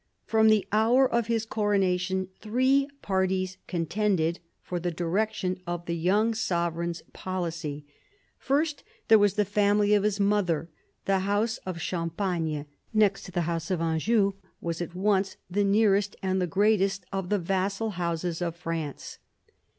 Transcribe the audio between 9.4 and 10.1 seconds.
family of